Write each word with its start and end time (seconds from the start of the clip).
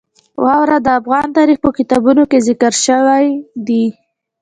واوره 0.43 0.77
د 0.85 0.87
افغان 0.99 1.27
تاریخ 1.37 1.57
په 1.63 1.69
کتابونو 1.77 2.23
کې 2.31 2.37
ذکر 2.47 2.73
شوی 2.85 3.25
دي. 3.67 3.85